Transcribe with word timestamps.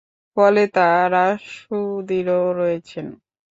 ফলে 0.37 0.63
তারা 0.67 1.25
সুদৃঢ় 1.47 2.37
রয়েছেন। 2.59 3.05